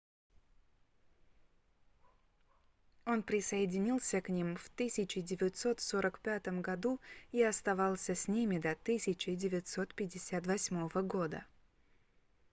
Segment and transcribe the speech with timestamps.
[3.05, 6.99] он присоединился к ним в 1945 году
[7.31, 11.45] и оставался с ними до 1958 года